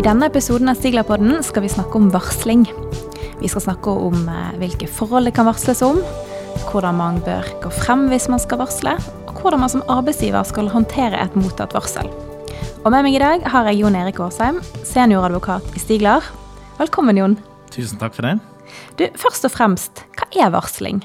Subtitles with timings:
[0.00, 2.62] I denne episoden av Stiglerpodden skal vi snakke om varsling.
[3.36, 5.98] Vi skal snakke om eh, hvilke forhold det kan varsles om,
[6.70, 8.94] hvordan man bør gå frem hvis man skal varsle,
[9.28, 12.08] og hvordan man som arbeidsgiver skal håndtere et mottatt varsel.
[12.80, 16.32] Og med meg i dag har jeg Jon Erik Aasheim, senioradvokat i Stiglar.
[16.80, 17.36] Velkommen, Jon.
[17.68, 18.38] Tusen takk for det.
[18.96, 21.04] Du, Først og fremst, hva er varsling?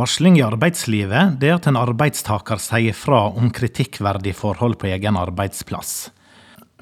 [0.00, 5.20] Varsling i arbeidslivet det er at en arbeidstaker sier fra om kritikkverdige forhold på egen
[5.20, 6.06] arbeidsplass.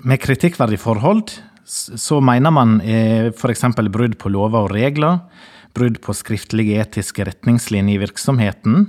[0.02, 1.30] Med kritikkverdige forhold
[1.64, 3.62] så mener man eh, f.eks.
[3.92, 5.22] brudd på lover og regler,
[5.74, 8.88] brudd på skriftlige etiske retningslinjer i virksomheten,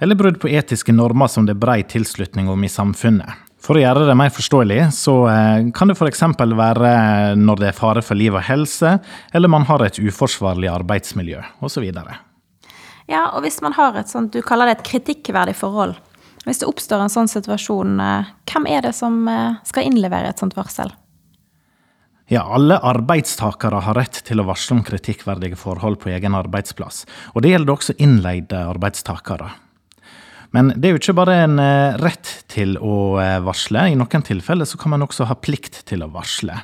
[0.00, 3.40] eller brudd på etiske normer som det er brei tilslutning om i samfunnet.
[3.64, 6.22] For å gjøre det mer forståelig, så eh, kan det f.eks.
[6.36, 6.94] være
[7.40, 8.98] når det er fare for liv og helse,
[9.32, 11.86] eller man har et uforsvarlig arbeidsmiljø, osv.
[13.08, 15.96] Ja, og hvis man har et sånt, du kaller det et kritikkverdig forhold,
[16.44, 20.40] hvis det oppstår en sånn situasjon, eh, hvem er det som eh, skal innlevere et
[20.42, 20.92] sånt varsel?
[22.32, 27.02] Ja, alle arbeidstakere har rett til å varsle om kritikkverdige forhold på egen arbeidsplass.
[27.34, 29.50] Og det gjelder også innleide arbeidstakere.
[30.56, 33.88] Men det er jo ikke bare en eh, rett til å varsle.
[33.90, 36.60] I noen tilfeller så kan man også ha plikt til å varsle.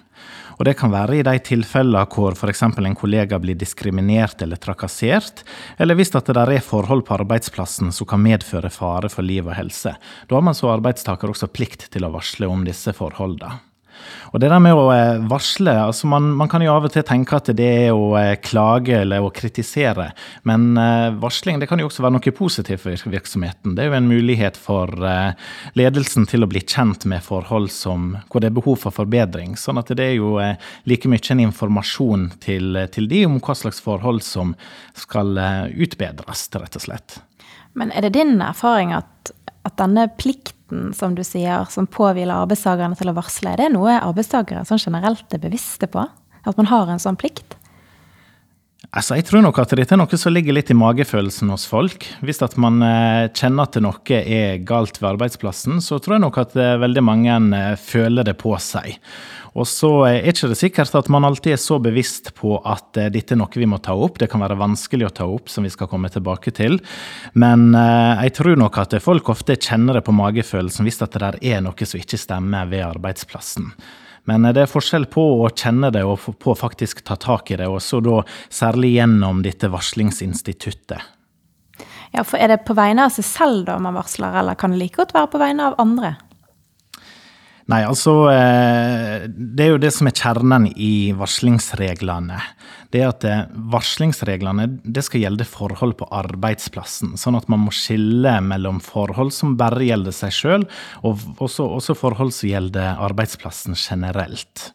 [0.59, 2.63] Og det kan være i de tilfellene hvor f.eks.
[2.67, 5.45] en kollega blir diskriminert eller trakassert,
[5.81, 9.95] eller hvis det er forhold på arbeidsplassen som kan medføre fare for liv og helse.
[10.29, 13.70] Da har man som arbeidstaker også plikt til å varsle om disse forholdene.
[14.31, 17.05] Og det der med å eh, varsle altså man, man, kan jo av og til
[17.07, 20.11] tenke at det er å eh, klage eller å kritisere,
[20.49, 23.75] men eh, varsling det kan jo også være noe positivt for virksomheten.
[23.77, 24.91] Det er jo en mulighet for
[25.79, 29.57] ledelsen til å bli kjent med forhold som, hvor det er behov for forbedring.
[29.61, 30.37] Sånn at det er jo
[30.89, 34.55] like mye en informasjon til, til de om hva slags forhold som
[34.99, 35.37] skal
[35.75, 37.19] utbedres, rett og slett.
[37.79, 39.35] Men er det din erfaring at,
[39.67, 43.75] at denne plikten plikten som du sier, som påhviler arbeidstakerne til å varsle, det er
[43.75, 46.07] noe arbeidstakere sånn generelt er bevisste på?
[46.47, 47.57] At man har en sånn plikt?
[48.91, 52.09] Altså, jeg tror nok at dette er noe som ligger litt i magefølelsen hos folk.
[52.27, 56.41] Hvis at man eh, kjenner at noe er galt ved arbeidsplassen, så tror jeg nok
[56.43, 58.99] at eh, veldig mange eh, føler det på seg.
[59.55, 63.35] Og så er ikke det sikkert at man alltid er så bevisst på at dette
[63.35, 64.19] er noe vi må ta opp.
[64.19, 66.79] Det kan være vanskelig å ta opp, som vi skal komme tilbake til.
[67.35, 71.67] Men jeg tror nok at folk ofte kjenner det på magefølelsen hvis at det er
[71.67, 73.73] noe som ikke stemmer ved arbeidsplassen.
[74.29, 77.59] Men det er forskjell på å kjenne det og på å faktisk ta tak i
[77.61, 78.21] det, og så da
[78.53, 81.01] særlig gjennom dette varslingsinstituttet.
[82.11, 84.81] Ja, for Er det på vegne av seg selv da man varsler, eller kan det
[84.83, 86.17] like godt være på vegne av andre?
[87.71, 92.41] Nei, altså eh, Det er jo det som er kjernen i varslingsreglene.
[92.91, 97.15] Det er at eh, varslingsreglene det skal gjelde forhold på arbeidsplassen.
[97.21, 100.67] Sånn at man må skille mellom forhold som bare gjelder seg sjøl,
[101.07, 104.71] og også, også, forhold som gjelder arbeidsplassen generelt.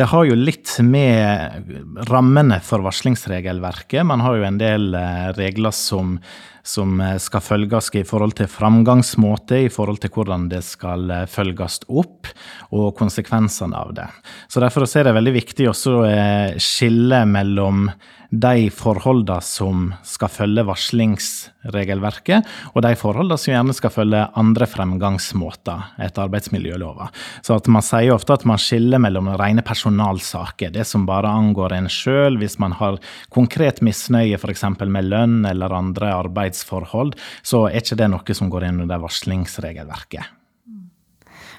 [0.00, 4.06] Det har jo litt med rammene for varslingsregelverket.
[4.08, 6.16] Man har jo en del eh, regler som
[6.68, 11.24] som eh, skal følges i forhold til framgangsmåte, i forhold til hvordan det skal eh,
[11.30, 12.28] følges opp,
[12.76, 14.08] og konsekvensene av det.
[14.52, 17.88] Så Derfor er det veldig viktig å eh, skille mellom
[18.28, 25.94] de forholdene som skal følge varslingsregelverket, og de forholdene som gjerne skal følge andre fremgangsmåter
[26.04, 27.08] etter arbeidsmiljøloven.
[27.42, 31.78] Så at man sier ofte at man skiller mellom rene personalsaker, det som bare angår
[31.78, 33.00] en sjøl, hvis man har
[33.34, 34.66] konkret misnøye f.eks.
[34.84, 40.37] med lønn eller andre arbeidsforhold, så er ikke det noe som går inn under varslingsregelverket.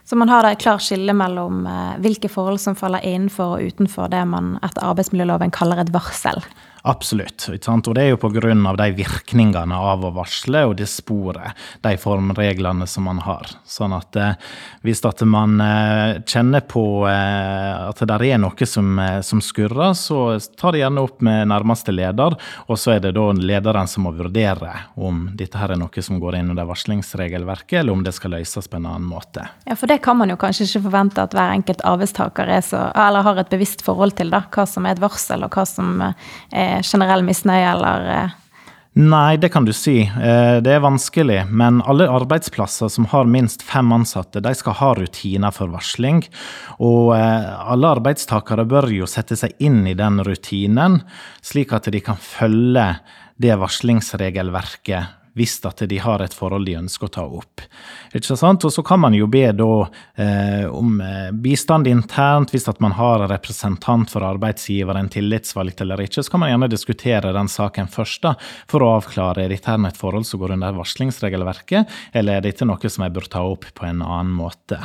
[0.10, 3.68] Så man har da et klart skille mellom eh, hvilke forhold som faller innenfor og
[3.70, 6.42] utenfor det man etter arbeidsmiljøloven kaller et varsel.
[6.84, 7.50] Absolutt.
[7.50, 8.76] Og det er jo pga.
[8.80, 13.50] de virkningene av å varsle og det sporet, de formreglene som man har.
[13.68, 14.38] Sånn at eh,
[14.86, 19.94] hvis at man eh, kjenner på eh, at det er noe som, eh, som, skurrer,
[19.94, 24.08] så ta det gjerne opp med nærmeste leder, og så er det da lederen som
[24.08, 28.16] må vurdere om dette her er noe som går inn under varslingsregelverket, eller om det
[28.16, 29.46] skal løses på en annen måte.
[29.68, 32.88] Ja, for det kan man jo kanskje ikke forvente at hver enkelt arbeidstaker er så,
[32.96, 36.00] eller har et bevisst forhold til, da, hva som er et varsel, og hva som
[36.04, 38.08] er generell misnøye, eller?
[38.16, 38.38] Eh?
[39.00, 40.02] Nei, det kan du si.
[40.02, 41.44] Eh, det er vanskelig.
[41.54, 46.24] Men alle arbeidsplasser som har minst fem ansatte, de skal ha rutiner for varsling.
[46.84, 51.04] Og eh, alle arbeidstakere bør jo sette seg inn i den rutinen,
[51.46, 52.90] slik at de kan følge
[53.40, 57.64] det varslingsregelverket hvis at de har et forhold de ønsker å ta opp.
[58.16, 58.66] Ikke sant?
[58.66, 59.72] Og så kan man jo be da,
[60.20, 65.82] eh, om eh, bistand internt hvis at man har en representant for arbeidsgiver, en tillitsvalgt
[65.86, 66.24] eller ikke.
[66.24, 68.36] Så kan man gjerne diskutere den saken først da,
[68.70, 72.90] for å avklare er dette et forhold som går under varslingsregelverket, eller er dette noe
[72.90, 74.82] som jeg bør ta opp på en annen måte.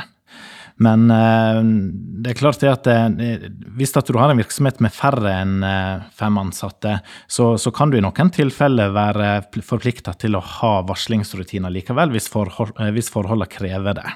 [0.83, 1.59] Men eh,
[2.23, 5.63] det er klart det at det, hvis at du har en virksomhet med færre enn
[6.15, 9.29] fem ansatte, så, så kan du i noen tilfeller være
[9.63, 14.07] forplikta til å ha varslingsrutiner likevel, hvis, forhold, hvis forholdene krever det.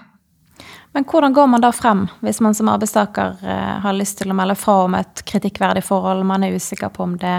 [0.98, 3.44] Men hvordan går man da frem, hvis man som arbeidstaker
[3.84, 7.14] har lyst til å melde fra om et kritikkverdig forhold, man er usikker på om
[7.22, 7.36] det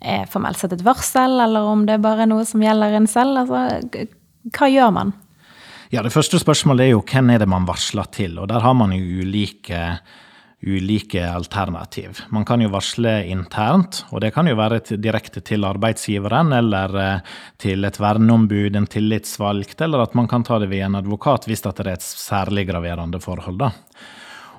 [0.00, 3.42] er formelt sett et varsel, eller om det bare er noe som gjelder en selv?
[3.42, 4.06] Altså,
[4.54, 5.12] hva gjør man?
[5.88, 8.74] Ja, Det første spørsmålet er jo hvem er det man varsler til, og der har
[8.76, 9.80] man jo ulike,
[10.60, 12.20] ulike alternativ.
[12.28, 17.32] Man kan jo varsle internt, og det kan jo være direkte til arbeidsgiveren eller eh,
[17.56, 21.64] til et verneombud, en tillitsvalgt, eller at man kan ta det via en advokat hvis
[21.64, 23.56] det er et særlig graverende forhold.
[23.58, 23.72] da.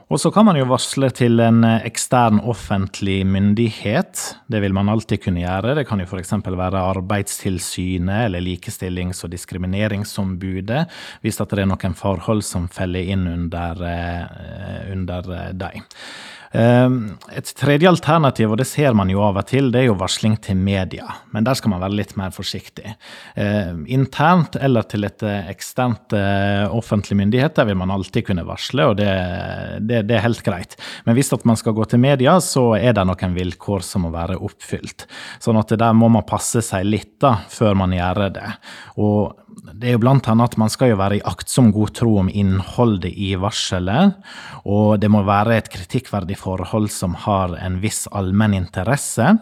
[0.09, 4.23] Og så kan man jo varsle til en eh, ekstern offentlig myndighet.
[4.49, 5.75] Det vil man alltid kunne gjøre.
[5.77, 6.33] Det kan jo f.eks.
[6.47, 10.87] være Arbeidstilsynet eller Likestillings- og diskrimineringsombudet,
[11.21, 15.85] hvis det er noen forhold som faller inn under, eh, under eh, dem.
[16.51, 19.97] Ehm, et tredje alternativ, og det ser man jo av og til, det er jo
[19.99, 21.05] varsling til media.
[21.33, 22.95] Men der skal man være litt mer forsiktig.
[23.37, 28.87] Ehm, internt eller til et eh, eksternt eh, offentlig myndighet, vil man alltid kunne varsle,
[28.89, 29.11] og det,
[29.85, 30.77] det, det er helt greit.
[31.05, 34.13] Men hvis at man skal gå til media, så er det noen vilkår som må
[34.15, 35.05] være oppfylt.
[35.43, 38.49] Sånn at der må man passe seg litt da, før man gjør det.
[38.97, 42.15] Og det er jo blant annet at man skal jo være i aktsom god tro
[42.21, 44.17] om innholdet i varselet,
[44.63, 49.35] og det må være et kritikkverdig forhold som har en viss allmenn interesse.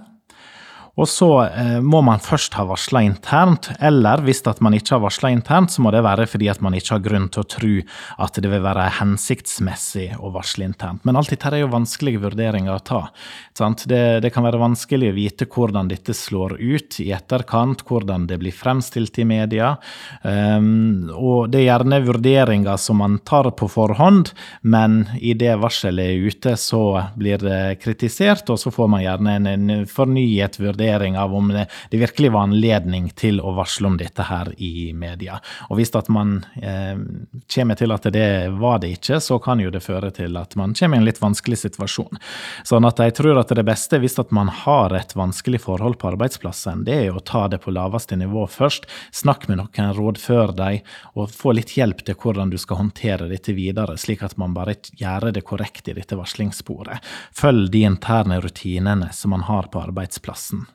[0.97, 5.03] Og så eh, må man først ha varsla internt, eller hvis at man ikke har
[5.03, 7.73] varsla internt, så må det være fordi at man ikke har grunn til å tro
[8.25, 11.05] at det vil være hensiktsmessig å varsle internt.
[11.05, 13.01] Men alt dette er jo vanskelige vurderinger å ta.
[13.57, 18.39] Det, det, kan være vanskelig å vite hvordan dette slår ut i etterkant, hvordan det
[18.41, 19.75] blir fremstilt i media.
[20.23, 24.33] Um, og det er gjerne vurderinger som man tar på forhånd,
[24.65, 26.83] men i det varselet er ute, så
[27.17, 31.47] blir det kritisert, og så får man gjerne en, en fornyet vurdering vurdering av om
[31.47, 35.39] det, det, virkelig var anledning til å varsle om dette her i media.
[35.69, 36.97] Og hvis at man eh,
[37.53, 40.75] kommer til at det var det ikke, så kan jo det føre til at man
[40.77, 42.19] kommer i en litt vanskelig situasjon.
[42.67, 46.11] Sånn at jeg tror at det beste, hvis at man har et vanskelig forhold på
[46.13, 48.87] arbeidsplassen, det er å ta det på laveste nivå først.
[49.11, 50.87] Snakk med noen, rådfør deg,
[51.17, 54.77] og få litt hjelp til hvordan du skal håndtere dette videre, slik at man bare
[54.97, 57.03] gjør det korrekt i dette varslingssporet.
[57.35, 60.65] Følg de interne rutinene som man har på arbeidsplassen.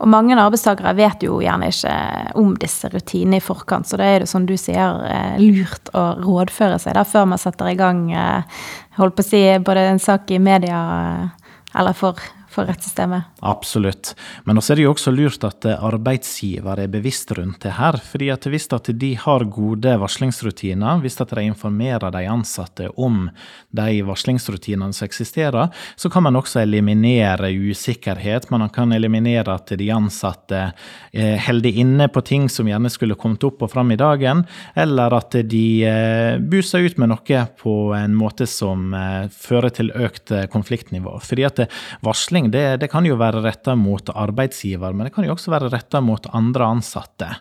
[0.00, 1.94] Og mange arbeidstakere vet jo gjerne ikke
[2.40, 6.04] om disse rutinene i forkant, så da er det som du sier eh, lurt å
[6.20, 8.60] rådføre seg da, før man setter i gang eh,
[8.98, 11.50] holdt på å si, både en sak i media eh,
[11.80, 12.18] eller for
[12.50, 13.40] for rettssystemet.
[13.46, 14.14] Absolutt.
[14.44, 17.96] Men også er det jo også lurt at arbeidsgiver er bevisst rundt det her.
[17.96, 23.28] fordi at Hvis at de har gode varslingsrutiner, hvis at de informerer de ansatte om
[23.70, 28.50] de varslingsrutinene som eksisterer, så kan man også eliminere usikkerhet.
[28.50, 30.72] Man kan eliminere at de ansatte
[31.12, 34.44] eh, holder inne på ting som gjerne skulle kommet opp og fram i dagen,
[34.74, 39.92] eller at de eh, buser ut med noe på en måte som eh, fører til
[39.94, 41.18] økt konfliktnivå.
[41.24, 41.64] Fordi at
[42.06, 45.50] varsling varsling det, det kan jo være retta mot arbeidsgiver, men det kan jo også
[45.50, 47.36] være retta mot andre ansatte.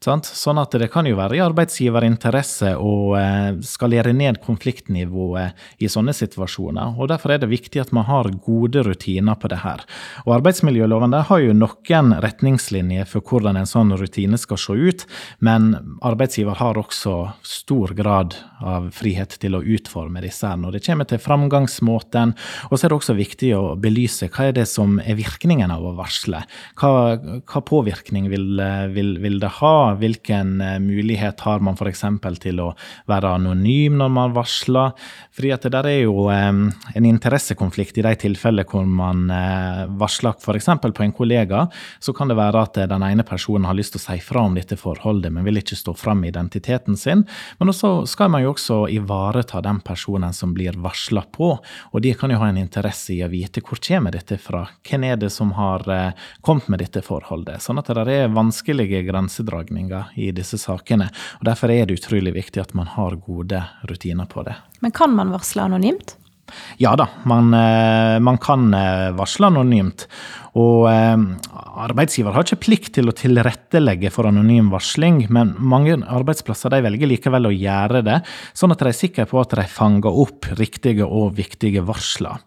[0.00, 0.24] Sant?
[0.24, 6.14] Sånn at det kan jo være i arbeidsgiverinteresse å eh, skalere ned konfliktnivået i sånne
[6.16, 6.96] situasjoner.
[6.96, 9.84] og Derfor er det viktig at man har gode rutiner på det her.
[10.24, 15.04] Og Arbeidsmiljøloven har jo noen retningslinjer for hvordan en sånn rutine skal se ut,
[15.44, 20.84] men arbeidsgiver har også stor grad av frihet til å utforme disse her når det
[20.86, 22.32] kommer til framgangsmåten.
[22.70, 25.84] Og så er det også viktig å belyse hva er det som er virkningen av
[25.84, 26.40] å varsle.
[26.80, 28.60] Hva, hva påvirkning vil,
[28.94, 29.92] vil, vil det ha?
[30.00, 32.04] Hvilken eh, mulighet har man f.eks.
[32.40, 32.70] til å
[33.10, 34.94] være anonym når man varsler?
[35.36, 40.38] Fordi at det der er jo en interessekonflikt i de tilfellene hvor man eh, varsler
[40.40, 40.70] f.eks.
[40.80, 41.66] på en kollega.
[42.00, 44.56] Så kan det være at den ene personen har lyst til å si fra om
[44.56, 47.26] dette forholdet, men vil ikke stå fram med identiteten sin.
[47.60, 51.52] Men også skal man jo også ivareta den personen som blir varsla på.
[51.92, 54.66] Og de kan jo ha en interesse i å vite hvor kommer dette fra.
[54.86, 56.12] Hvem er det som har eh,
[56.46, 57.62] kommet med dette forholdet?
[57.64, 61.10] Sånn at det er vanskelige grensedragninger i disse sakene.
[61.40, 64.54] og Derfor er det utrolig viktig at man har gode rutiner på det.
[64.80, 66.16] Men kan man varsle anonymt?
[66.82, 67.50] Ja da, man,
[68.22, 68.70] man kan
[69.18, 70.06] varsle anonymt.
[70.58, 71.20] Og eh,
[71.84, 77.46] arbeidsgiver har ikke plikt til å tilrettelegge for anonym varsling, men mange arbeidsplasser velger likevel
[77.46, 78.18] å gjøre det,
[78.56, 82.42] sånn at de er sikre på at de fanger opp riktige og viktige varsler.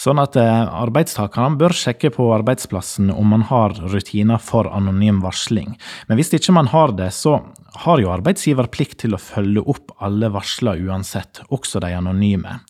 [0.00, 5.78] Sånn at eh, arbeidstakerne bør sjekke på arbeidsplassen om man har rutiner for anonym varsling.
[6.10, 7.38] Men hvis ikke man har det, så
[7.86, 12.60] har jo arbeidsgiver plikt til å følge opp alle varsler uansett, også de anonyme.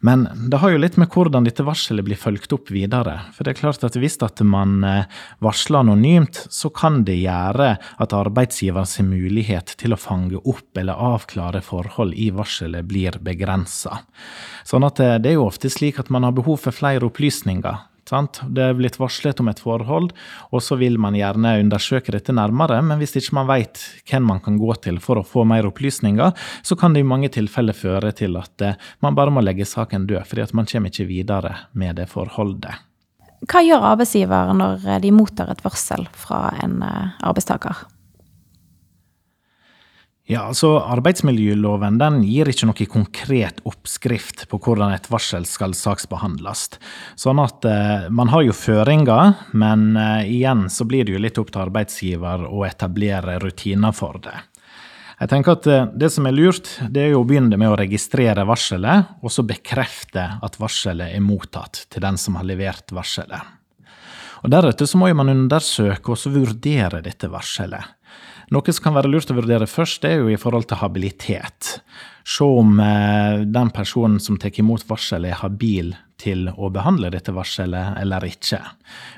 [0.00, 3.18] Men det har jo litt med hvordan dette varselet blir fulgt opp videre.
[3.36, 7.74] For det er klart at hvis at man eh, varsler anonymt, så kan det gjøre
[7.76, 14.00] at arbeidsgivers mulighet til å fange opp eller avklare forhold i varselet blir begrensa.
[14.64, 17.89] Sånn at eh, det er jo ofte slik at man har behov for flere opplysninger
[18.10, 18.40] Sant?
[18.50, 20.10] Det er blitt varslet om et forhold,
[20.50, 24.42] og så vil man gjerne undersøke dette nærmere, men hvis ikke man vet hvem man
[24.42, 26.34] kan gå til for å få mer opplysninger,
[26.66, 30.08] så kan det i mange tilfeller føre til at eh, man bare må legge saken
[30.10, 32.86] død, fordi at man kommer ikke videre med det forholdet.
[33.48, 37.86] Hva gjør arbeidsgiver når de mottar et varsel fra en eh, arbeidstaker?
[40.30, 46.68] Ja, altså Arbeidsmiljøloven den gir ikke noe konkret oppskrift på hvordan et varsel skal saksbehandles.
[47.18, 51.40] Sånn at eh, Man har jo føringer, men eh, igjen så blir det jo litt
[51.42, 54.36] opp til arbeidsgiver å etablere rutiner for det.
[55.18, 57.80] Jeg tenker at eh, Det som er lurt, det er jo å begynne med å
[57.82, 63.56] registrere varselet, og så bekrefte at varselet er mottatt til den som har levert varselet.
[64.46, 67.98] Og Deretter så må man undersøke og så vurdere dette varselet.
[68.50, 71.76] Noe som kan være lurt å vurdere først, det er jo i forhold til habilitet.
[72.26, 77.32] Se om eh, den personen som tar imot varselet, er habil til å behandle dette
[77.32, 78.58] varselet eller ikke.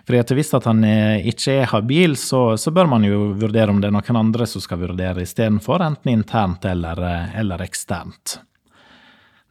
[0.04, 3.72] Fordi at Hvis at han eh, ikke er habil, så, så, bør man jo vurdere
[3.72, 8.36] om det er noen andre som skal vurdere istedenfor, enten internt eller, eh, eller eksternt.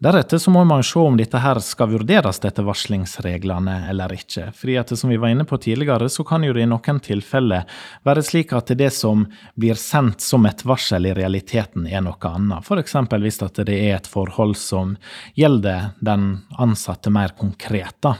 [0.01, 4.47] Deretter så må man se om dette her skal vurderes etter varslingsreglene eller ikke.
[4.57, 7.67] Fordi at som vi var inne på tidligere, så kan jo det i noen tilfeller
[8.07, 12.65] være slik at det som blir sendt som et varsel, i realiteten er noe annet.
[12.65, 12.97] F.eks.
[13.13, 14.97] hvis det er et forhold som
[15.37, 18.01] gjelder den ansatte mer konkret.
[18.01, 18.15] da.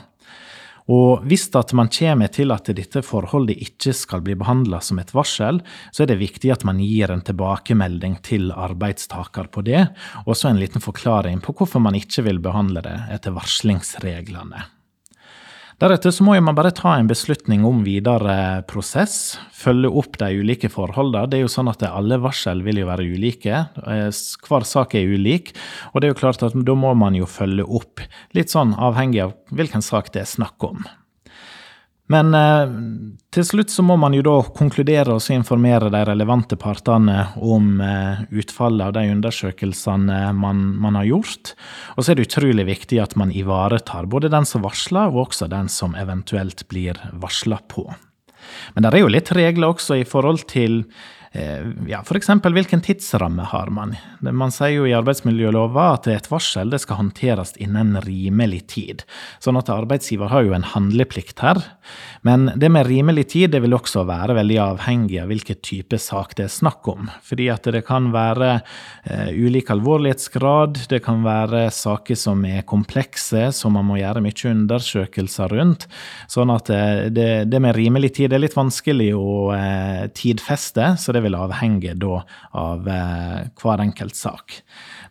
[0.89, 5.13] Og hvis at man kommer til at dette forholdet ikke skal bli behandla som et
[5.13, 5.61] varsel,
[5.91, 9.85] så er det viktig at man gir en tilbakemelding til arbeidstaker på det,
[10.25, 14.65] og så en liten forklaring på hvorfor man ikke vil behandle det etter varslingsreglene.
[15.81, 19.39] Deretter så må man bare ta en beslutning om videre prosess.
[19.57, 21.25] Følge opp de ulike forholdene.
[21.31, 23.63] Det er jo sånn at Alle varsel vil jo være ulike.
[23.89, 24.11] Eh,
[24.45, 25.49] hver sak er ulik.
[25.89, 28.03] Og det er jo klart at da må man jo følge opp,
[28.37, 30.85] litt sånn avhengig av hvilken sak det er snakk om.
[32.13, 32.77] Men eh,
[33.31, 38.25] til slutt så må man jo da konkludere og informere de relevante partene om eh,
[38.41, 41.53] utfallet av de undersøkelsene man, man, har gjort.
[41.95, 45.47] Og så er det utrolig viktig at man ivaretar både den som varsler, og også
[45.51, 47.87] den som eventuelt blir varsla på.
[48.75, 50.81] Men det er jo litt regler også i forhold til
[51.87, 52.27] ja, F.eks.
[52.43, 53.93] hvilken tidsramme har man?
[54.19, 59.05] Man sier jo i arbeidsmiljølova at et varsel det skal håndteres innen rimelig tid.
[59.39, 61.61] Sånn at arbeidsgiver har jo en handleplikt her.
[62.27, 66.35] Men det med rimelig tid det vil også være veldig avhengig av hvilken type sak
[66.35, 67.07] det er snakk om.
[67.23, 73.47] Fordi at det kan være uh, ulik alvorlighetsgrad, det kan være saker som er komplekse,
[73.55, 75.87] som man må gjøre mye undersøkelser rundt.
[76.31, 79.31] Sånn at uh, det, det, med rimelig tid er litt vanskelig å
[80.17, 80.95] tidfeste.
[80.99, 82.23] så det det vil avhenge da
[82.57, 84.57] av eh, hver enkelt sak.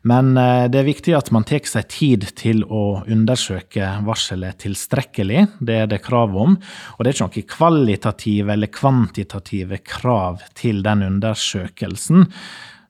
[0.02, 5.46] Men eh, det er viktig at man tar seg tid til å undersøke varselet tilstrekkelig.
[5.62, 6.58] Det er det krav om.
[6.96, 12.26] Og det er ikke noen kvalitative eller kvantitative krav til den undersøkelsen.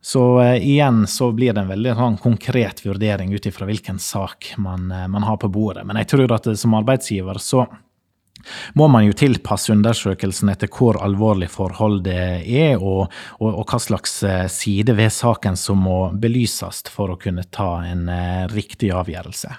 [0.00, 4.54] Så eh, igjen så blir det en veldig sånn, konkret vurdering ut ifra hvilken sak
[4.56, 5.84] man, uh, man, har på bordet.
[5.84, 7.66] Men jeg tror at som arbeidsgiver så
[8.74, 13.80] må man jo tilpasse undersøkelsen etter hvor alvorlig forhold det er, og, og, og, hva
[13.82, 18.92] slags eh, side ved saken som må belyses for å kunne ta en eh, riktig
[18.94, 19.52] avgjørelse.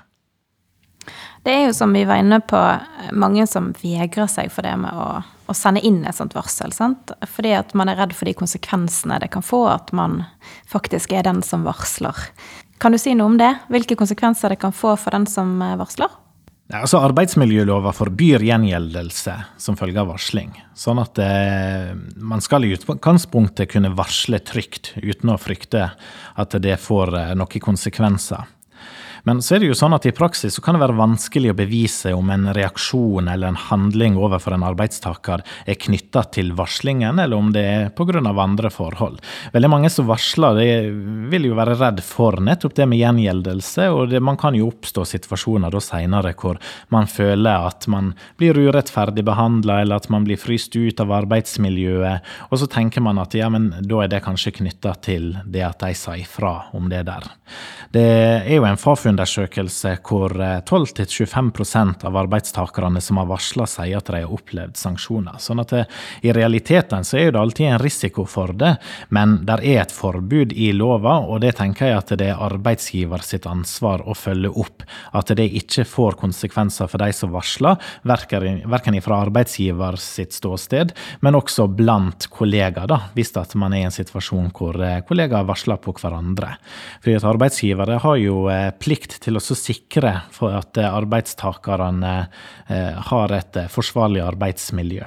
[1.42, 2.60] Det er jo som vi var inne på,
[3.18, 6.74] mange som vegrer seg for det med å, å sende inn et sånt varsel.
[6.76, 7.14] Sant?
[7.26, 10.22] Fordi at man er redd for de konsekvensene det kan få at man
[10.70, 12.30] faktisk er den som varsler.
[12.82, 13.56] Kan du si noe om det?
[13.74, 15.78] Hvilke konsekvenser det kan få for den som eh,
[16.72, 20.54] Altså, Arbeidsmiljølova forbyr gjengjeldelse som følge av varsling.
[20.78, 25.90] Sånn at eh, man skal i utgangspunktet kunne varsle trygt uten å frykte
[26.40, 28.48] at det får eh, noen konsekvenser.
[29.24, 31.58] Men så er det jo sånn at i praksis så kan det være vanskelig å
[31.58, 37.38] bevise om en reaksjon eller en handling overfor en arbeidstaker er knytta til varslingen, eller
[37.38, 38.22] om det er pga.
[38.22, 39.22] andre forhold.
[39.54, 40.60] Veldig mange som varsler,
[41.32, 45.06] vil jo være redd for nettopp det med gjengjeldelse, og det, man kan jo oppstå
[45.06, 46.60] situasjoner da seinere hvor
[46.90, 52.32] man føler at man blir urettferdig behandla, eller at man blir fryst ut av arbeidsmiljøet,
[52.50, 55.82] og så tenker man at ja, men da er det kanskje knytta til det at
[55.84, 57.30] de sa ifra om det der.
[57.92, 64.08] Det er jo en Fafo-undersøkelse hvor 12-25 eh, av arbeidstakerne som har varsla, sier at
[64.08, 65.36] de har opplevd sanksjoner.
[65.44, 68.78] Sånn at det, eh, i realiteten så er det alltid en risiko for det,
[69.10, 73.26] men det er et forbud i lova, og det tenker jeg at det er arbeidsgiver
[73.28, 74.88] sitt ansvar å følge opp.
[75.12, 77.76] At det ikke får konsekvenser for de som varsler,
[78.08, 83.90] verken fra arbeidsgiver sitt ståsted, men også blant kollegaer, da, hvis at man er i
[83.90, 86.56] en situasjon hvor eh, kollegaer varsler på hverandre.
[87.04, 87.28] Fordi at
[87.82, 92.28] arbeidsgivere har jo eh, plikt til å sikre for at eh, arbeidstakerne
[92.68, 95.06] eh, har et forsvarlig arbeidsmiljø.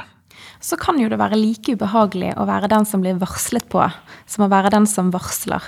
[0.60, 3.84] Så kan jo det være like ubehagelig å være den som blir varslet på,
[4.26, 5.62] som å være den som varsler.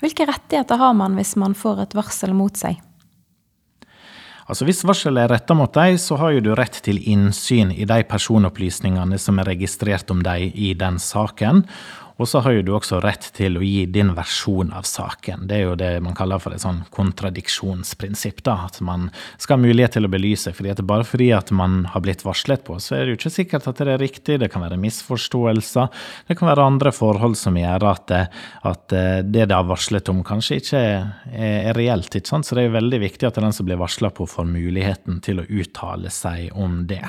[0.00, 2.78] Hvilke rettigheter har man hvis man får et varsel mot seg?
[4.50, 7.84] Altså Hvis varselet er retta mot deg, så har jo du rett til innsyn i
[7.86, 11.62] de personopplysningene som er registrert om deg i den saken.
[12.20, 15.46] Og så har jo du også rett til å gi din versjon av saken.
[15.48, 18.42] Det er jo det man kaller for et sånn kontradiksjonsprinsipp.
[18.44, 19.08] da, At man
[19.38, 20.52] skal ha mulighet til å belyse.
[20.52, 23.34] fordi at Bare fordi at man har blitt varslet på, så er det jo ikke
[23.38, 24.38] sikkert at det er riktig.
[24.40, 25.88] Det kan være misforståelser.
[26.28, 28.10] Det kan være andre forhold som gjør at,
[28.64, 30.84] at det det har varslet om, kanskje ikke
[31.32, 32.14] er reelt.
[32.14, 32.44] ikke sant?
[32.44, 35.40] Så det er jo veldig viktig at den som blir varsla på, får muligheten til
[35.40, 37.06] å uttale seg om det.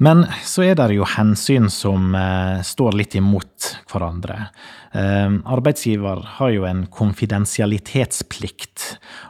[0.00, 4.46] Men så er det jo hensyn som eh, står litt imot hverandre.
[4.96, 8.86] Eh, arbeidsgiver har jo en konfidensialitetsplikt.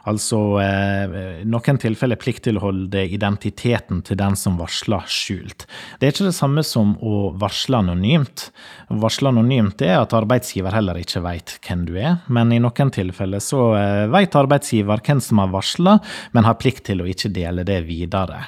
[0.07, 5.67] Altså eh, noen tilfeller plikt til å holde identiteten til den som varsler, skjult.
[5.99, 8.47] Det er ikke det samme som å varsle anonymt.
[8.95, 12.95] Å varsle anonymt er at arbeidsgiver heller ikke vet hvem du er, men i noen
[12.95, 15.99] tilfeller så eh, vet arbeidsgiver hvem som har varsla,
[16.31, 18.39] men har plikt til å ikke dele det videre.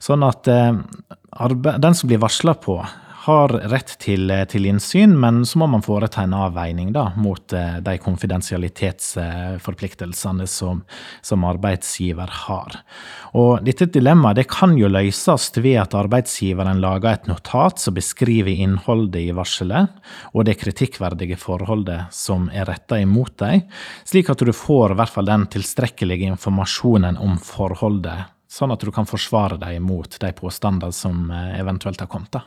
[0.00, 0.72] Sånn at eh,
[1.36, 2.78] den som blir varsla på,
[3.26, 7.76] har rett til, til, innsyn, men så må man foreta en avveining da, mot eh,
[7.82, 10.82] de konfidensialitetsforpliktelsene som,
[11.26, 12.70] som, arbeidsgiver har.
[13.34, 18.52] Og dette dilemmaet det kan jo løses ved at arbeidsgiveren lager et notat som beskriver
[18.54, 19.86] innholdet i varselet,
[20.30, 23.66] og det kritikkverdige forholdet som er retta imot deg,
[24.06, 28.92] slik at du får i hvert fall den tilstrekkelige informasjonen om forholdet sånn at du
[28.94, 32.32] kan forsvare deg mot de påstandene som eh, eventuelt har kommet.
[32.38, 32.44] da.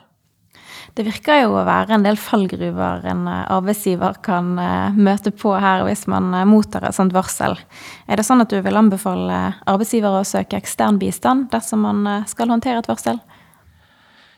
[0.96, 5.54] Det virker jo å være en del fallgruver en eh, arbeidsgiver kan eh, møte på
[5.60, 7.58] her hvis man mottar et sånt varsel.
[8.08, 12.56] Er det sånn at du vil anbefale arbeidsgivere å søke ekstern bistand dersom man skal
[12.56, 13.20] håndtere et varsel?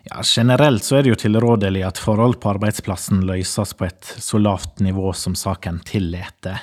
[0.10, 4.42] Ja, Generelt så er det jo tilrådelig at forhold på arbeidsplassen løses på et så
[4.42, 6.58] lavt nivå som saken tillater.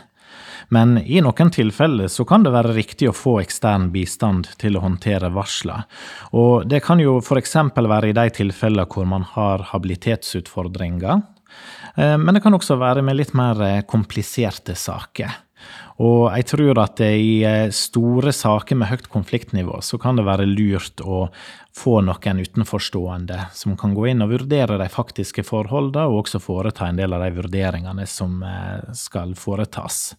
[0.74, 4.84] Men i noen tilfeller så kan det være riktig å få ekstern bistand til å
[4.84, 5.86] håndtere varsler.
[6.36, 7.56] Og det kan jo f.eks.
[7.74, 11.22] være i de tilfellene hvor man har habilitetsutfordringer.
[11.96, 15.47] Eh, men det kan også være med litt mer eh, kompliserte saker.
[15.98, 20.46] Og jeg tror at i eh, store saker med høyt konfliktnivå, så kan det være
[20.46, 21.24] lurt å
[21.74, 26.86] få noen utenforstående som kan gå inn og vurdere de faktiske forholdene, og også foreta
[26.86, 30.14] en del av de vurderingene som eh, skal foretas.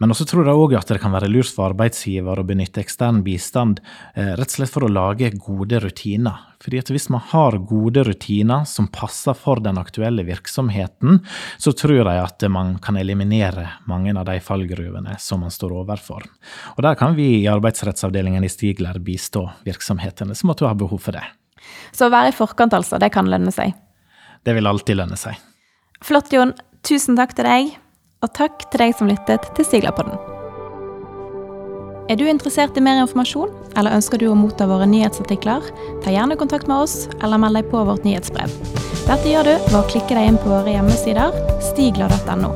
[0.00, 3.20] Men også tror jeg òg at det kan være lurt for arbeidsgiver å benytte ekstern
[3.26, 3.84] bistand,
[4.16, 6.51] eh, rett og slett for å lage gode rutiner.
[6.62, 11.20] Fordi at Hvis man har gode rutiner som passer for den aktuelle virksomheten,
[11.58, 16.22] så tror jeg at man kan eliminere mange av de fallgruvene som man står overfor.
[16.76, 21.18] Og Der kan vi i arbeidsrettsavdelingen i Stigler bistå virksomhetene som måtte ha behov for
[21.18, 21.24] det.
[21.92, 23.74] Så å være i forkant, altså, det kan lønne seg?
[24.42, 25.38] Det vil alltid lønne seg.
[26.02, 26.54] Flott, Jon.
[26.82, 27.74] Tusen takk til deg.
[28.22, 30.31] Og takk til deg som lyttet til Stiglerpodden.
[32.10, 35.68] Er du interessert i mer informasjon, eller ønsker du å motta våre nyhetsartikler?
[36.02, 38.50] Ta gjerne kontakt med oss, eller meld deg på vårt nyhetsbrev.
[39.06, 41.36] Dette gjør du ved å klikke deg inn på våre hjemmesider
[41.70, 42.50] stigla.no.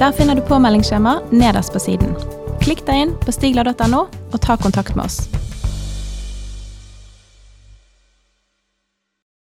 [0.00, 2.16] Der finner du påmeldingsskjema nederst på siden.
[2.64, 5.22] Klikk deg inn på stigla.no, og ta kontakt med oss.